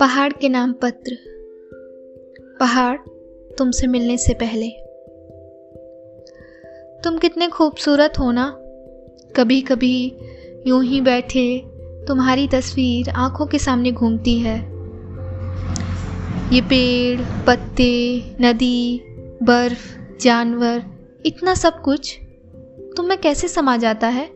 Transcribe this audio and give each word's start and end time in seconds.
पहाड़ 0.00 0.32
के 0.32 0.48
नाम 0.48 0.72
पत्र। 0.72 1.16
पहाड़ 2.60 2.98
तुमसे 3.58 3.86
मिलने 3.86 4.16
से 4.16 4.34
पहले। 4.34 4.68
तुम 7.04 7.18
कितने 7.18 7.48
खूबसूरत 7.48 8.12
हो 8.18 8.32
ना। 8.32 8.58
कभी 9.36 9.60
कभी 9.60 10.16
यूँ 10.66 10.84
ही 10.84 11.00
बैठे 11.00 11.62
तुम्हारी 12.08 12.48
तस्वीर 12.48 13.10
आँखों 13.10 13.46
के 13.46 13.58
सामने 13.58 13.92
घूमती 13.92 14.38
है। 14.38 14.58
ये 16.54 16.60
पेड़, 16.60 17.20
पत्ते, 17.46 18.22
नदी, 18.40 19.00
बर्फ़, 19.42 19.98
जानवर, 20.20 20.82
इतना 21.26 21.54
सब 21.54 21.82
कुछ 21.82 22.21
तुम 22.96 23.06
में 23.06 23.20
कैसे 23.20 23.48
समा 23.48 23.76
जाता 23.76 24.06
है? 24.06 24.30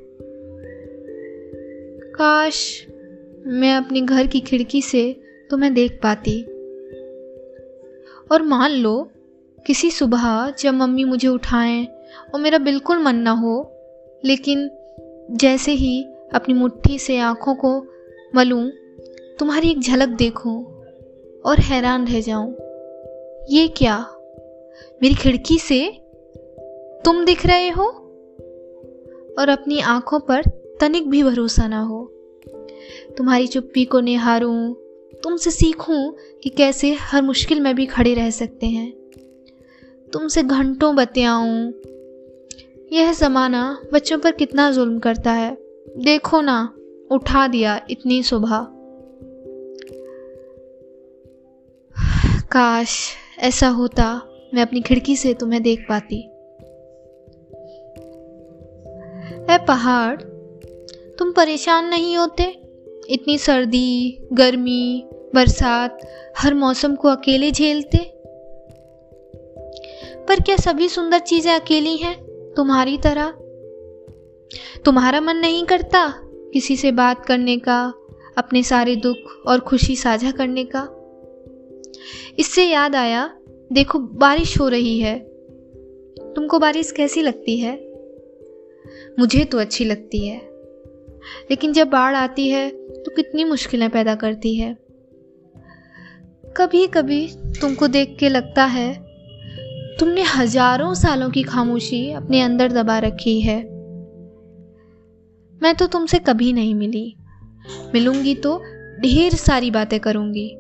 काश 2.19 2.87
मैं 3.47 3.75
अपने 3.77 4.01
घर 4.01 4.27
की 4.27 4.41
खिड़की 4.41 4.83
से 4.83 5.21
तुम्हें 5.51 5.75
देख 5.75 6.01
पाती। 6.03 6.43
और 8.33 8.43
मान 8.43 8.71
लो, 8.71 9.11
किसी 9.67 9.91
सुबह 9.91 10.55
जब 10.59 10.75
मम्मी 10.75 11.05
मुझे 11.05 11.29
उठाएँ 11.29 11.87
और 12.35 12.41
मेरा 12.41 12.59
बिल्कुल 12.59 12.99
मन 12.99 13.17
ना 13.17 13.31
हो, 13.31 13.73
लेकिन 14.25 14.71
जैसे 15.31 15.73
ही 15.73 16.05
अपनी 16.35 16.55
मुट्ठी 16.55 16.99
से 16.99 17.19
आँखों 17.19 17.55
को 17.55 17.87
मलूं, 18.35 18.71
तुम्हारी 19.39 19.71
एक 19.71 19.81
झलक 19.81 20.09
देखूँ 20.09 20.65
और 21.47 21.59
हैरान 21.59 22.07
रह 22.07 22.21
जाऊँ। 22.21 22.53
ये 23.51 23.69
क्या? 23.69 23.99
मेरी 25.03 25.15
खिड़की 25.15 25.59
से 25.59 26.01
तुम 27.05 27.25
दिख 27.25 27.47
रहे 27.47 27.69
हो? 27.69 28.03
और 29.39 29.49
अपनी 29.49 29.81
आँखों 29.81 30.21
पर 30.21 30.43
तनिक 30.81 31.11
भी 31.11 31.23
भरोसा 31.23 31.69
ना 31.69 31.81
हो। 31.81 32.13
तुम्हारी 33.17 33.47
चुप्पी 33.47 33.85
को 33.85 34.01
निहारूं, 34.01 34.75
तुमसे 35.23 35.51
सीखूं 35.51 36.13
कि 36.43 36.51
कैसे 36.51 36.93
हर 36.93 37.23
मुश्किल 37.23 37.61
में 37.61 37.75
भी 37.75 37.87
खड़े 37.87 38.15
रह 38.15 38.31
सकते 38.31 38.67
हैं। 38.67 38.93
तुमसे 40.13 40.43
घंटों 40.43 40.97
बतियाऊं। 40.97 41.73
यह 42.93 43.13
ज़माना 43.13 43.83
बच्चों 43.93 44.19
पर 44.19 44.31
कितना 44.31 44.71
जुल्म 44.71 44.99
करता 44.99 45.33
है। 45.33 45.59
देखो 45.99 46.41
ना, 46.41 46.75
उठा 47.11 47.49
दिया 47.49 47.87
इतनी 47.91 48.23
सुबह। 48.23 48.69
काश 52.53 53.11
ऐसा 53.39 53.69
होता, 53.69 54.23
मैं 54.55 54.63
अपनी 54.63 54.81
खिड़की 54.81 55.17
से 55.17 55.35
तुम्हें 55.35 55.63
देख 55.63 55.87
पाती। 55.89 56.29
पहाड़, 59.69 60.17
तुम 61.19 61.33
परेशान 61.33 61.85
नहीं 61.89 62.17
होते? 62.17 62.43
इतनी 63.11 63.39
सर्दी, 63.39 64.19
गर्मी, 64.33 65.09
बरसात, 65.35 65.99
हर 66.39 66.55
मौसम 66.55 66.95
को 66.95 67.09
अकेले 67.09 67.51
झेलते? 67.51 67.99
पर 70.29 70.41
क्या 70.41 70.57
सभी 70.57 70.89
सुंदर 70.89 71.19
चीज़ें 71.19 71.53
अकेली 71.53 71.97
हैं, 71.97 72.23
तुम्हारी 72.57 72.99
तरह? 72.99 73.35
तुम्हारा 74.85 75.21
मन 75.21 75.37
नहीं 75.37 75.65
करता 75.65 76.15
किसी 76.25 76.77
से 76.77 76.93
बात 76.93 77.27
करने 77.27 77.57
का, 77.57 77.95
अपने 78.39 78.63
सारे 78.63 78.97
दुख 78.97 79.17
और 79.47 79.61
खुशी 79.61 79.97
साझा 79.97 80.31
करने 80.31 80.65
का? 80.65 80.89
इससे 82.39 82.65
याद 82.65 82.97
आया, 82.97 83.37
देखो, 83.73 83.99
बारिश 83.99 84.61
हो 84.61 84.69
रही 84.69 84.99
है। 84.99 85.19
तुमको 86.19 86.59
बारिश 86.59 86.93
कैसी 86.93 87.23
लगती 87.23 87.59
है? 87.59 87.86
मुझे 89.19 89.45
तो 89.45 89.59
अच्छी 89.59 89.85
लगती 89.85 90.27
है। 90.27 90.37
लेकिन 91.51 91.73
जब 91.73 91.89
बाढ़ 91.89 92.15
आती 92.15 92.49
है 92.49 92.69
तो 92.71 93.11
कितनी 93.11 93.45
मुश्किलें 93.45 93.91
पैदा 93.91 94.15
करती 94.15 94.55
है। 94.57 94.77
कभी 96.57 96.87
कभी 96.87 97.29
तुमको 97.61 97.89
देख 97.89 98.17
के 98.21 98.29
लगता 98.29 98.65
है, 98.65 98.95
तुमने 99.99 100.23
हज़ारों 100.23 100.95
सालों 100.95 101.31
की 101.31 101.43
खामोशी 101.43 102.11
अपने 102.13 102.41
अंदर 102.41 102.73
दबा 102.73 102.99
रखी 102.99 103.41
है। 103.41 103.57
मैं 105.63 105.75
तो 105.75 105.87
तुमसे 105.87 106.19
कभी 106.19 106.53
नहीं 106.53 106.75
मिली। 106.75 107.17
मिलूँगी 107.95 108.35
तो 108.35 108.59
ढेर 109.01 109.33
सारी 109.33 109.71
बातें 109.71 110.01
करूँगी। 110.01 110.51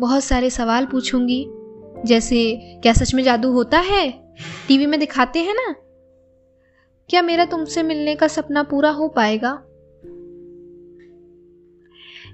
बहुत 0.00 0.24
सारे 0.24 0.50
सवाल 0.50 0.86
पूछूँगी। 0.86 1.44
जैसे, 2.06 2.60
क्या 2.82 2.92
सच 2.92 3.14
में 3.14 3.22
जादू 3.22 3.50
होता 3.52 3.78
है? 3.78 4.10
टीवी 4.68 4.86
में 4.86 5.00
दिखाते 5.00 5.38
हैं 5.38 5.54
ना? 5.54 5.74
क्या 7.10 7.22
मेरा 7.22 7.44
तुमसे 7.44 7.82
मिलने 7.82 8.14
का 8.14 8.28
सपना 8.28 8.62
पूरा 8.62 8.90
हो 8.90 9.08
पाएगा? 9.08 9.52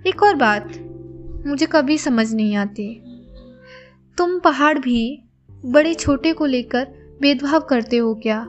एक 0.06 0.22
और 0.22 0.34
बात, 0.34 0.69
मुझे 1.47 1.66
कभी 1.66 1.98
समझ 1.98 2.34
नहीं 2.34 2.56
आती। 2.56 3.03
तुम 4.19 4.38
पहाड़ 4.38 4.78
भी 4.78 5.22
बड़े 5.64 5.94
छोटे 5.94 6.32
को 6.32 6.47
लेकर 6.47 6.84
भेदभाव 7.22 7.60
करते 7.60 7.97
हो 7.97 8.14
क्या? 8.14 8.48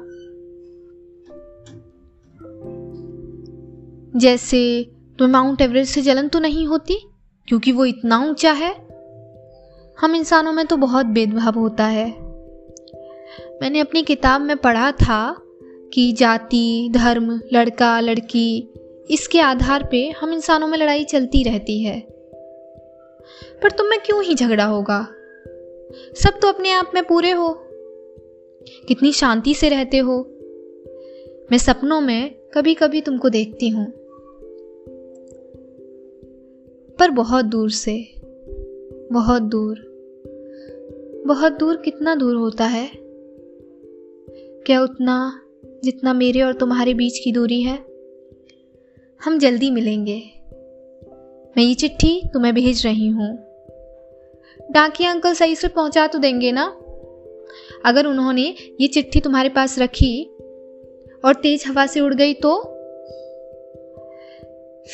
जैसे 4.20 4.92
तुम्हें 5.20 5.34
माउंट 5.34 5.62
एवरेस्ट 5.62 5.96
से 5.96 6.02
जलन 6.02 6.28
तो 6.28 6.40
नहीं 6.40 6.68
होती, 6.68 7.10
क्योंकि 7.48 7.72
वो 7.72 7.86
इतना 7.86 8.20
ऊँचा 8.20 8.52
है? 8.52 8.88
हम 10.00 10.16
इंसानों 10.16 10.52
में 10.52 10.66
तो 10.66 10.78
बहुत 10.78 11.06
भेदभाव 11.06 11.60
होता 11.60 11.86
है। 11.86 12.10
मैंने 13.62 13.80
अपनी 13.80 14.04
किताब 14.04 14.42
में 14.42 14.58
पढ़ा 14.58 14.92
था 14.92 15.44
कि 15.94 16.12
जाति, 16.12 16.90
धर्म, 16.92 17.42
लड़का, 17.54 18.00
लड़की, 18.00 18.74
इसके 19.12 19.40
आधार 19.40 19.88
पे 19.92 20.10
हम 20.10 20.34
इंसानों 20.34 20.68
में 20.68 20.78
लड़ाई 20.78 21.04
चलती 21.04 21.44
रहती 21.44 21.84
है। 21.84 22.00
पर 23.64 23.72
तुम 23.72 23.88
में 23.88 24.00
क्यों 24.00 24.24
ही 24.24 24.36
झगड़ा 24.36 24.66
होगा? 24.66 25.08
सब 26.16 26.40
तो 26.42 26.48
अपने 26.48 26.72
आप 26.72 26.92
में 26.94 27.04
पूरे 27.04 27.32
हो। 27.32 27.64
कितनी 28.88 29.12
शांति 29.12 29.54
से 29.54 29.70
रहते 29.70 29.98
हो। 29.98 30.20
मैं 31.52 31.58
सपनों 31.58 32.02
में 32.02 32.36
कभी 32.54 32.74
कभी 32.74 33.02
तुमको 33.02 33.30
देखती 33.30 33.70
हूँ। 33.70 33.86
पर 37.00 37.10
बहुत 37.10 37.46
दूर 37.46 37.70
से, 37.70 38.14
बहुत 39.12 39.42
दूर 39.42 39.88
बहुत 41.28 41.52
दूर 41.52 41.78
कितना 41.78 42.16
दूर 42.16 42.36
होता 42.36 42.66
है? 42.66 42.92
क्या 44.66 44.82
उतना 44.82 45.42
जितना 45.84 46.14
मेरे 46.14 46.42
और 46.42 46.54
तुम्हारे 46.54 46.94
बीच 46.94 47.20
की 47.20 47.32
दूरी 47.32 47.62
है। 47.62 47.80
हम 49.26 49.40
जल्दी 49.40 49.72
मिलेंगे। 49.72 50.24
मैं 51.58 51.64
ये 51.64 51.74
चिट्ठी 51.74 52.22
तुम्हें 52.34 52.54
भेज 52.54 52.86
रही 52.86 53.08
हूँ। 53.08 53.48
डाकिया 54.72 55.12
अंकल 55.12 55.34
सही 55.34 55.56
से 55.56 55.68
पहुँचा 55.68 56.08
तो 56.08 56.20
देंगे 56.20 56.52
ना? 56.52 56.78
अगर 57.86 58.06
उन्होंने 58.06 58.56
ये 58.82 58.88
चिट्ठी 58.88 59.20
तुम्हारे 59.20 59.50
पास 59.50 59.80
रखी 59.80 60.26
और 61.26 61.36
तेज 61.44 61.64
हवा 61.68 61.86
से 61.86 62.00
उड़ 62.00 62.14
गई 62.14 62.34
तो? 62.34 62.58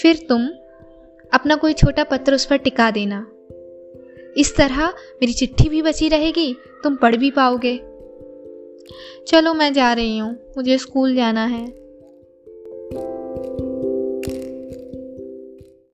फिर 0.02 0.26
तुम 0.30 0.48
अपना 1.34 1.56
कोई 1.56 1.74
छोटा 1.74 2.04
पत्र 2.04 2.36
उस 2.36 2.46
पर 2.46 2.58
टिका 2.58 2.92
देना। 2.92 3.28
इस 4.38 4.56
तरह 4.58 4.88
मेरी 4.88 5.34
चिट्ठी 5.34 5.70
भी 5.70 5.82
बची 5.82 6.10
रहेगी, 6.10 6.54
तुम 6.84 6.96
पढ़ 6.96 7.16
भी 7.16 7.32
पाओगे। 7.32 7.93
चलो 9.28 9.54
मैं 9.54 9.74
जा 9.74 9.94
रही 9.94 10.18
हूँ 10.18 10.32
मुझे 10.58 10.78
स्कूल 10.78 11.16
जाना 11.16 11.46
है। 11.46 11.83